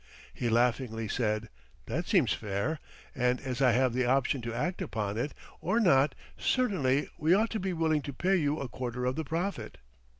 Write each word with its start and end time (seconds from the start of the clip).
He 0.33 0.49
laughingly 0.49 1.07
said: 1.07 1.47
"That 1.85 2.07
seems 2.07 2.33
fair, 2.33 2.79
and 3.13 3.39
as 3.39 3.61
I 3.61 3.73
have 3.73 3.93
the 3.93 4.03
option 4.05 4.41
to 4.41 4.51
act 4.51 4.81
upon 4.81 5.15
it, 5.15 5.31
or 5.59 5.79
not, 5.79 6.15
certainly 6.39 7.07
we 7.19 7.35
ought 7.35 7.51
to 7.51 7.59
be 7.59 7.71
willing 7.73 8.01
to 8.01 8.11
pay 8.13 8.35
you 8.37 8.57
a 8.59 8.67
quarter 8.67 9.05
of 9.05 9.15
the 9.15 9.23
profit." 9.23 9.77